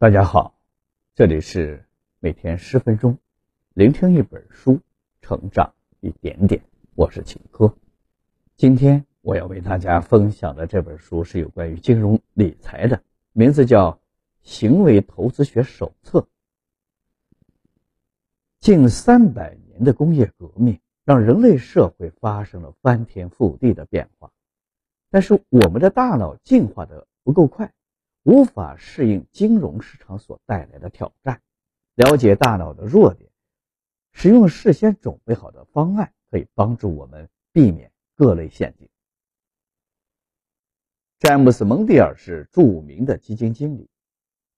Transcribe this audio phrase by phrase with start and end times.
[0.00, 0.54] 大家好，
[1.16, 1.84] 这里是
[2.20, 3.18] 每天十分钟，
[3.74, 4.78] 聆听一本书，
[5.20, 6.62] 成长一点点。
[6.94, 7.74] 我是秦科。
[8.54, 13.90] 今天我要为大家分享的这本书是有关于金融理财的，名字叫
[14.42, 16.20] 《行为投资学手册》。
[18.60, 24.30] 近三百年的工业革命让人类社会发生了翻天覆地的变化，
[25.10, 27.72] 但是我们的大脑进化的不够快。
[28.28, 31.40] 无法适应金融市场所带来的挑战，
[31.94, 33.30] 了解大脑的弱点，
[34.12, 38.86] 使用事先准备好的方案，可以帮助我们避免各类陷阱。
[41.18, 43.88] 詹姆斯·蒙蒂尔是著名的基金经理，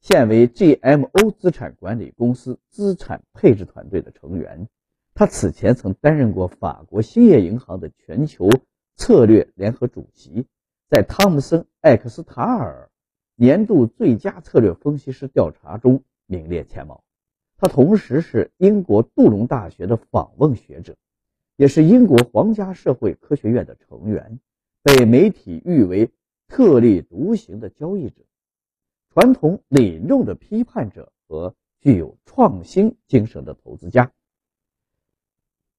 [0.00, 4.68] 现为 GMO 资产管理公司资产配置团队的成员。
[5.14, 8.50] 他此前曾担任过法国兴业银行的全球
[8.96, 10.48] 策略联合主席，
[10.90, 12.88] 在汤姆森·艾克斯塔尔。
[13.36, 17.02] 年度最佳策略分析师调查中名列前茅。
[17.56, 20.96] 他同时是英国杜隆大学的访问学者，
[21.56, 24.40] 也是英国皇家社会科学院的成员，
[24.82, 26.10] 被媒体誉为
[26.48, 28.22] 特立独行的交易者、
[29.14, 34.12] 传统理论的批判者和具有创新精神的投资家。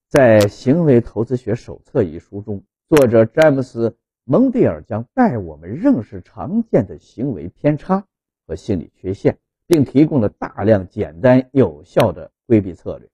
[0.07, 3.97] 在《行为投资学手册》一书中，作者詹姆斯。
[4.25, 8.07] 蒙蒂尔将带我们认识常见的行为偏差
[8.47, 13.09] 和心理缺陷，并提供了大量简单有效的规避策略。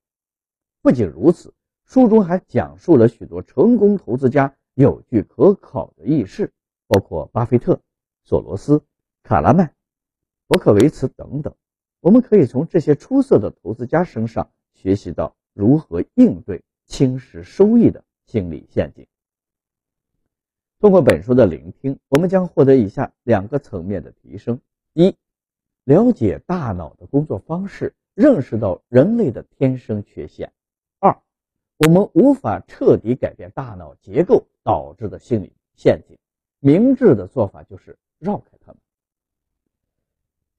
[0.83, 1.51] 不仅如此，
[1.83, 6.53] 书中还讲述了许多成功投资家有据可考的轶事，
[6.85, 7.81] 包括巴菲特、
[8.23, 8.83] 索罗斯、
[9.23, 9.73] 卡拉曼、
[10.45, 11.55] 伯克维茨等等。
[12.01, 19.07] 我们可以从这些出色的投资家身上学习到如何应对侵蚀收益的心理陷阱。
[20.79, 24.61] 通过本书的聆听，我们将获得以下两个层面的提升：
[24.93, 25.13] 一、
[25.83, 30.47] 了解大脑的工作方式，认识到人类的天生缺陷；
[30.99, 31.19] 二、
[31.79, 36.17] 我们无法彻底改变大脑结构导致的心理陷阱，
[36.61, 38.77] 明智的做法就是绕开它们。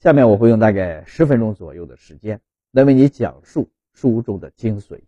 [0.01, 2.39] 下面我会用大概十分钟左右的时间
[2.73, 5.01] 来为你讲述书中的精髓。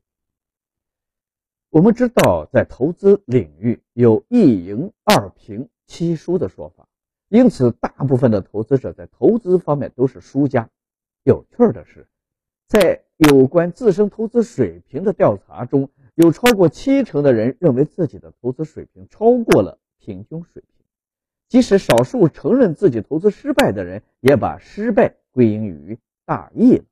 [1.73, 6.87] 我们知道，在投资领域有一赢二平七输的说法，
[7.31, 10.69] 因此大部分的投资者在投资方面都是输家。
[11.25, 12.07] 有趣的是，
[12.69, 20.85] 在有关自身投资水平的调查中，有超过七成的人认为自己的投资水平超过了平均水平。
[21.49, 26.85] 即使少数承认自己投资失败的人，也把失败归因于大意了。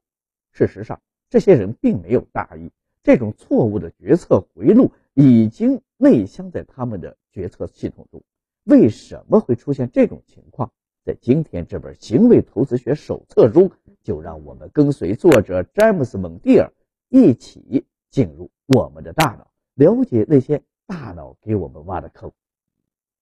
[0.53, 2.71] 事实上，这些人并没有大意。
[3.03, 8.23] 这种错误的决策回路已经内镶在他们的决策系统中。
[8.65, 10.71] 为什么会出现这种情况？
[11.03, 13.71] 在今天这本行为投资学手册中，
[14.03, 16.71] 就让我们跟随作者詹姆斯·蒙蒂尔
[17.09, 22.31] 一起进入我们的大脑，了解那些大脑给我们挖的坑。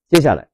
[0.08, 0.48] 接下来，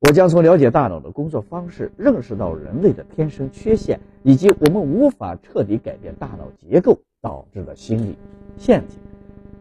[0.00, 8.14] 我将从了解大脑的工作方式，认识到人类的天生缺陷，以及我们无法彻底改变大脑结构导致的心理。
[8.58, 8.98] 陷阱，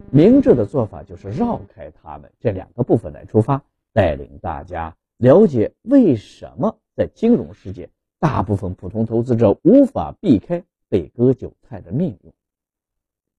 [0.09, 3.63] 明智的做法就是绕开他们这两个部分来出发，
[3.94, 12.34] 带领大家了解为什么在金融世界，大部分普通投资者无法避开被割韭菜的命运。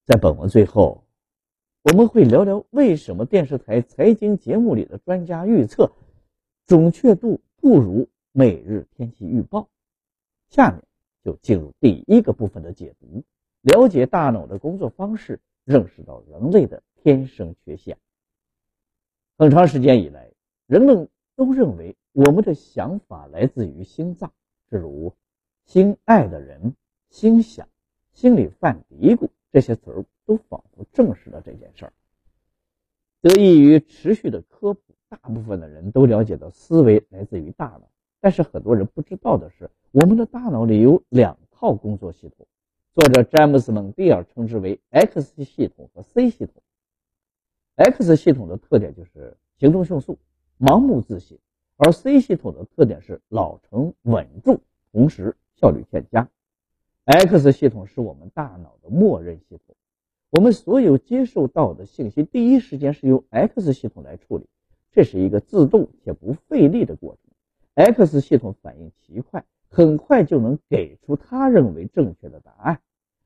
[0.05, 1.03] 在本文最后，
[1.83, 5.91] 我们会聊聊为什么电视台财经节目里的专家预测
[6.67, 9.69] 准确度不如每日天气预报。
[10.49, 10.81] 下面
[11.25, 13.25] 就进入第一个部分的解读。
[13.61, 17.99] 了解大脑的工作方式，认识到人类的天生缺陷。
[19.37, 20.31] 很长时间以来，
[20.67, 24.33] 人们都认为我们的想法来自于心脏，
[24.71, 25.13] 诸如
[25.67, 26.75] “心爱的人
[27.11, 27.69] ”“心想
[28.15, 31.93] ”“心里犯嘀咕”这些词儿，都仿佛证实了这件事儿。
[33.21, 34.81] 得益于持续的科普，
[35.11, 37.91] 大部分的人都了解到思维来自于大脑。
[38.21, 42.47] 但是很多人不知道的是，我们的大脑里有两套工作系统。
[42.95, 46.63] 作者詹姆斯·蒙蒂尔称之为 X 系统和 C 系统。
[47.77, 50.19] X 系统的特点就是行动迅速、
[50.59, 51.39] 盲目自信，
[51.77, 56.29] 而 C 系统的特点是老成稳重，同时效率欠佳。
[57.05, 59.77] X 系统是我们大脑的默认系统，
[60.31, 64.47] 我们所有接受到的信息第一时间是由 X 系统来处理，
[64.91, 67.23] 这是一个自动且不费力的过程。
[67.75, 72.81] X 系统反应奇快，很快就能给出他认为正确的答案。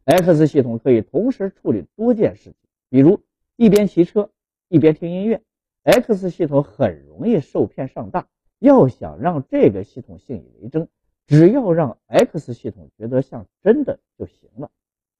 [0.05, 2.55] X 系统可以同时处理多件事情，
[2.89, 3.21] 比如
[3.56, 4.31] 一边骑车
[4.69, 5.43] 一边听音乐。
[5.85, 8.27] X 系统很容易受骗上当。
[8.59, 10.87] 要想让这个系统信以为真，
[11.27, 14.71] 只要让 X 系统觉得像真的就行了。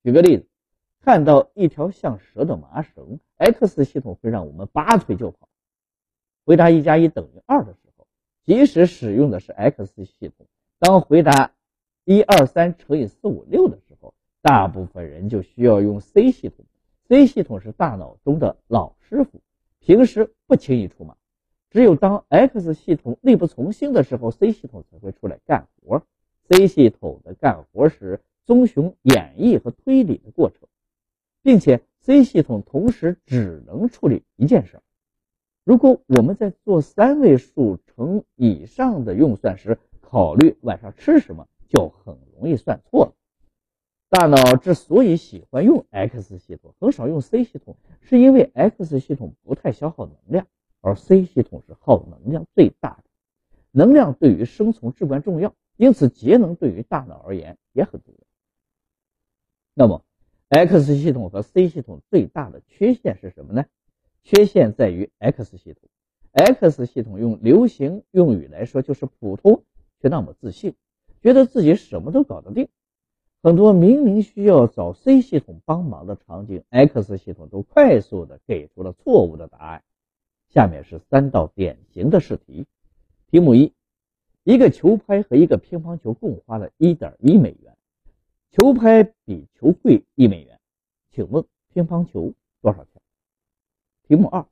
[0.05, 0.47] 举个例子，
[1.01, 5.49] 看到一条像蛇的麻绳，X 系统会让我们拔腿就跑。
[6.45, 8.07] 回答一加一等于二的时候，
[8.45, 10.47] 即使使用的是 X 系统，
[10.83, 11.53] 当回答
[12.05, 16.65] 一二三乘以四五六的时候，大部分人就需要用 C 系统。
[17.07, 19.41] C 系统是大脑中的老师傅，
[19.79, 21.15] 平时不轻易出马。
[21.71, 26.03] 只有当 X 系统力不从心的时候，C 系统才会出来干活。
[26.49, 30.69] C 系统的干活时遵循演绎和推理的过程，
[31.45, 34.81] 并且 C 系统同时只能处理一件事。
[35.63, 39.79] 如果我们在做三位数乘以上的运算时，
[40.13, 43.15] 考虑晚上吃什么，就很容易算错了。
[44.11, 50.47] 大脑之所以喜欢用 X 系统，很少用 C 系统，是因为 X 系统不太消耗能量。
[50.83, 53.05] 而 C 系统是耗能量最大的，
[53.71, 58.27] 能量对于生存至关重要，因此节能对于大脑而言也很重要。
[59.73, 60.05] 那么
[60.51, 63.65] ，X 系统和 C 系统最大的缺陷是什么呢？
[64.25, 65.89] 缺陷在于 X 系统
[66.33, 69.65] ，X 系统用流行用语来说就是普通
[70.03, 70.75] 却那么自信，
[71.23, 72.69] 觉得自己什么都搞得定。
[73.41, 79.85] 很多明明需要找 C 系统帮忙的场景，X 系统都快速的给出了错误的答案。
[80.49, 82.67] 下面是三道典型的试题。
[83.31, 83.73] 题目一：
[84.43, 87.77] 一个球拍和一个乒乓球共花了一点一美元，
[88.51, 90.59] 球拍比球贵一美元，
[91.11, 93.01] 请问乒乓球多少钱？
[94.09, 94.45] 题目二：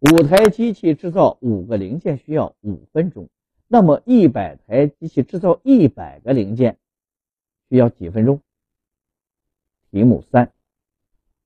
[0.00, 3.28] 五台机器制造五个零件需要五分钟，
[3.74, 6.78] 那么一百台机器制造一百个零件
[7.68, 8.40] 需要几分钟？
[9.90, 10.52] 题目三：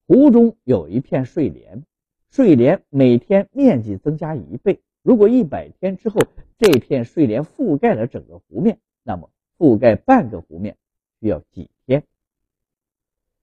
[0.06, 1.84] 湖中有一片睡莲。
[2.28, 6.20] 睡莲每天面积增加一倍，如果一百天之后
[6.58, 10.76] 这片睡莲覆盖了整个湖面，那么覆盖半个湖面
[11.22, 12.04] 需要几天？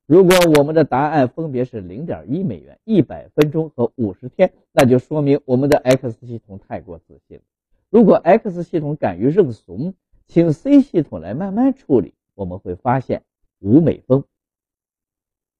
[0.05, 7.43] 如果我们的答案分别是零点一美元、一百分钟和五十天，那就说明我们的 X 系统太过自信了。
[7.95, 9.93] 如果 X 系统敢于认怂，
[10.25, 13.23] 请 C 系统来慢慢处理，我们会发现
[13.59, 14.25] 五美分、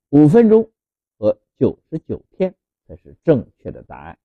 [0.09, 0.69] 五分钟
[1.17, 2.53] 和九十九天。
[2.87, 4.17] 才是正确的答案。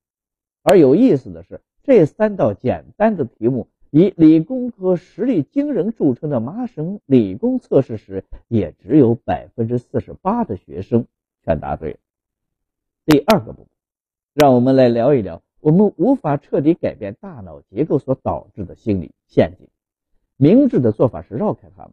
[0.63, 11.07] 而有意思的是，这三道简单的题目，以理工科实力惊人著称的麻省理工测试时，也只有百分之四十八的学生
[11.45, 12.01] 全答对。
[13.07, 13.71] 第二个部分，
[14.35, 19.69] 让我们来聊一聊我们无法彻底改变大脑结构所导致的心理陷阱。
[20.37, 21.93] 明智的做法是绕开它们。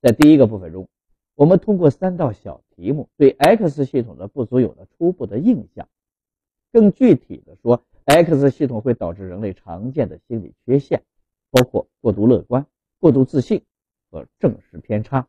[0.00, 0.88] 在第一个部分中。
[1.34, 5.86] 我们通过三道小题目，对 X 系统的不足有了初步的印象。
[6.72, 11.02] 更具体的说，X 系统会导致人类常见的心理缺陷，
[11.50, 12.66] 包括过度乐观、
[12.98, 13.62] 过度自信
[14.10, 15.28] 和正视偏差。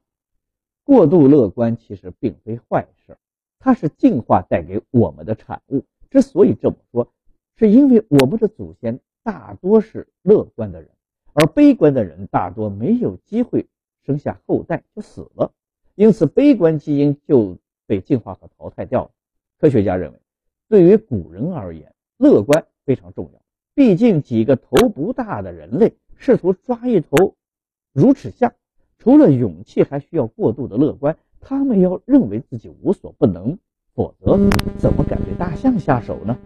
[0.86, 3.18] 过度乐观其实并非坏事，
[3.60, 5.84] 它是进化带给我们的产物。
[6.10, 7.12] 之所以这么说，
[7.57, 10.89] 是因为我们的祖先大多是乐观的人，
[11.33, 13.65] 而悲观的人大多没有机会
[14.06, 15.51] 生下后代就死了。
[15.95, 17.57] 因此，悲观基因就
[17.88, 19.12] 被进化和淘汰掉了。
[19.59, 20.19] 科学家认为，
[20.69, 23.42] 对于古人而言，乐观非常重要。
[23.74, 27.36] 毕竟，几个头不大的人类试图抓一头
[27.92, 28.54] 乳齿象，
[29.00, 31.18] 除了勇气，还需要过度的乐观。
[31.40, 33.57] 他们要认为自己无所不能，
[33.95, 34.37] 否则
[34.78, 36.37] 怎么敢对大象下手呢？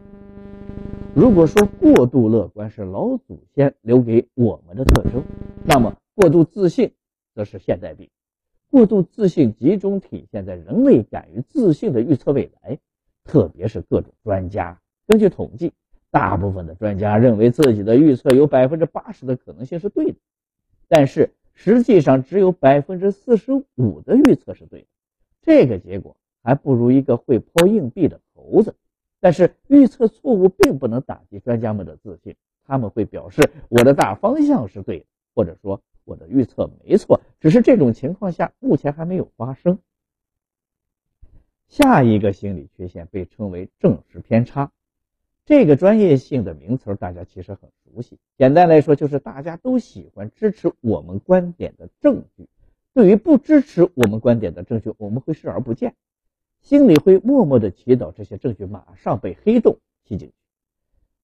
[1.13, 5.21] 如果说过度乐观是老祖先留给我们的特征，
[5.65, 6.93] 那么过度自信
[7.35, 8.09] 则是现代病。
[8.69, 12.79] 过度自信集中体现在人类敢于自信的预测未来，
[13.25, 14.79] 特别是各种专家。
[15.05, 15.73] 根据统计，
[16.11, 20.17] 大部分的专家认为自己的预测有百分之八十的可能性是对的，
[20.87, 24.87] 但是实际上只有百分之四十五的预测是对的。
[25.41, 28.75] 这个结果还不如一个会抛硬币的猴子。
[29.21, 32.35] 但是预测错误并不能打击专家们的自信，
[32.65, 35.81] 他们会表示我的大方向是对的，或者说。
[36.03, 39.77] 我的预测没错，只是这种情况下目前还没有发生。
[41.67, 44.71] 下一个心理缺陷被称为正视偏差，
[45.45, 48.17] 这个专业性的名词大家其实很熟悉。
[48.35, 52.49] 简单来说，就是大家都喜欢支持我们观点的证据，
[52.95, 55.93] 对于不支持我们观点的证据，我们会视而不见，
[56.61, 60.33] 心里会默默的祈祷这些证据马上被黑洞吸进去。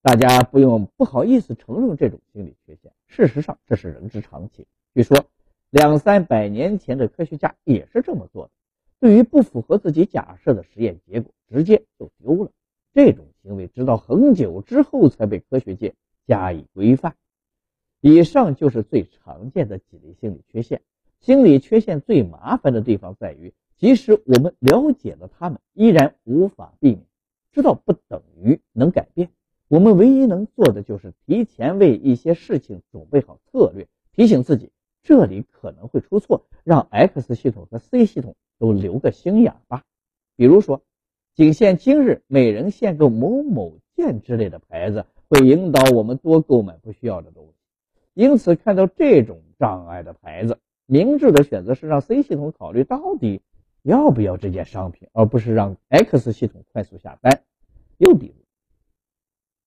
[0.01, 4.65] 大家不用不好意思承认这种心理缺陷，事实上这是人之常情。
[4.94, 5.25] 据说
[5.70, 8.51] 两三百年前的科学家也是这么做的，
[9.00, 12.51] 对于不符合自己假设的实验结果，直接就丢了。
[12.94, 15.94] 这种行为直到很久之后才被科学界
[16.25, 17.15] 加以规范。
[18.01, 20.82] 以上就是最常见的几类心理缺陷。
[21.20, 27.05] 心理缺陷最麻烦的地方在于，即使我们了解了它们，依然无法避免。
[27.51, 29.29] 知道不等于能改变。
[29.67, 34.72] 我们唯一能做的就是提前为一些事情准备好策略，提醒自己
[35.03, 39.84] 这里可能会出错，让 X 系统和 C 系统都留个心眼吧。
[40.36, 40.81] 比如说，
[41.36, 47.53] 仅限今日，每人限购某某件之类的牌子，会引导我们多购买不需要的东西。
[48.13, 53.41] 因此，看到这种障碍的牌子，明智的选择是让 C 系统考虑到底
[53.88, 57.41] 要不要这件商品，而不是让 X 系统快速下单。
[57.98, 58.34] 又比如，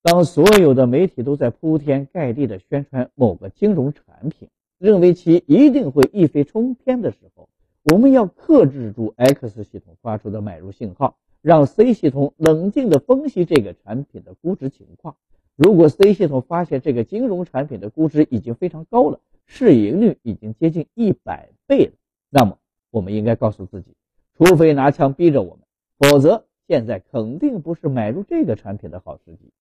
[0.02, 7.48] 当所有的媒体都在铺天盖地的宣传某个金融产品，认为其一定会一飞冲天的时候，
[7.90, 15.16] 我们要克制住 X 系统发出的买入信号，让 C 系统冷静地分析这个产品的估值情况。
[15.56, 21.92] 如果 C 系统发现这个金融产品的估值已经非常高了，市盈率已经接近一百倍了，
[22.28, 22.58] 那么
[22.90, 23.94] 我们应该告诉自己，
[24.40, 25.66] 除非拿枪逼着我们，
[25.98, 26.46] 否则。
[26.66, 29.52] 现在肯定不是买入这个产品的好时机。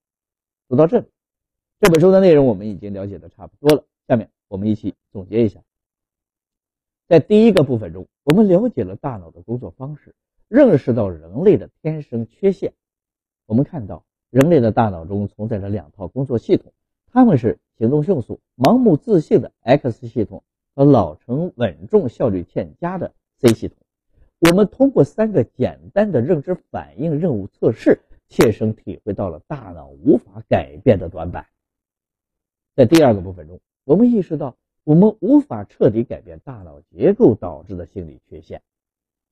[0.68, 1.06] 读到这里，
[1.80, 3.84] 这本书的内容我们已经了解的差不多了。
[4.08, 5.60] 下面我们一起总结一下。
[7.08, 10.14] 在第一个部分中，我们了解了大脑的工作方式，
[10.46, 12.72] 认识到人类的天生缺陷。
[13.44, 16.72] 我们看到人类的大脑中存在着两套工作系统，
[17.12, 20.44] 他们是行动迅速、盲目自信的 X 系统
[20.76, 23.76] 和老成稳重、效率欠佳的 C 系统。
[24.40, 31.46] 我们通过三个简单的认知反应任务测试，切身体会到了大脑无法改变的短板。
[32.74, 38.62] 在第二个部分中，我们意识到我们无法彻底改变大脑结构导致的心理缺陷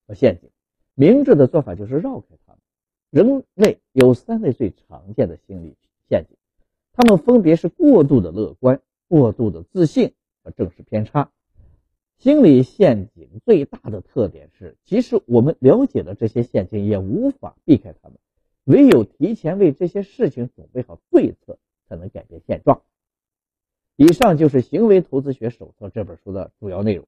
[0.07, 0.51] 和陷阱。
[0.95, 2.61] 明智的做法就是绕开它们。
[3.11, 5.75] 人类有三类最常见的心理
[6.11, 6.37] 陷阱，
[6.93, 10.13] 它们分别是过度的乐观、过度的自信
[10.43, 11.31] 和正视偏差。
[12.19, 18.19] 心理陷阱最大的特点是，即使我们了解了这些陷阱，也无法避开它们。
[18.65, 21.59] 唯有提前为这些事情准备好对策，
[21.89, 22.83] 才能改变现状。
[23.95, 27.07] 以上就是《行为投资学手册》这本书的主要内容。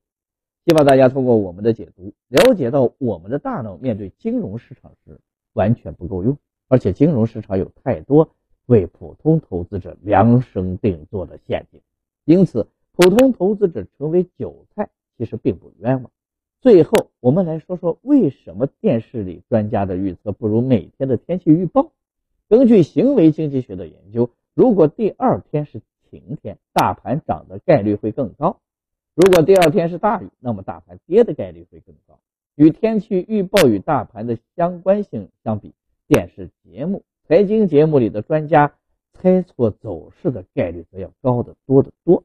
[0.65, 5.19] 希望大家通过我们的解读，了解到我们的大脑面对金融市场时
[5.55, 6.39] 完全不够用，
[6.69, 8.31] 而且金融市场有太多
[8.67, 11.81] 为普通投资者量身定做的陷阱，
[12.25, 14.89] 因此普通投资者成为韭菜。
[15.21, 16.11] 其实并不冤枉。
[16.63, 21.93] 最后，我们来说说为什么电视里专家的预测不如每天的天气预报。
[22.49, 28.57] 根据行为经济学的研究，如果第二天是晴天，大盘涨的概率会更高；
[29.15, 32.19] 如果第二天是大雨，那么大盘跌的概率会更高。
[32.55, 35.75] 与天气预报与大盘的相关性相比，
[36.09, 38.73] 电视节目、财经节目里的专家
[39.13, 42.25] 猜错走势的概率则要高得多得多。